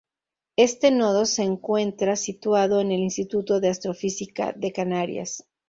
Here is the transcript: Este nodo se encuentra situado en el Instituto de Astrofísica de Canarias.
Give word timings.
Este 0.55 0.89
nodo 0.89 1.27
se 1.27 1.43
encuentra 1.43 2.15
situado 2.15 2.81
en 2.81 2.91
el 2.91 3.01
Instituto 3.01 3.59
de 3.59 3.69
Astrofísica 3.69 4.51
de 4.51 4.71
Canarias. 4.73 5.45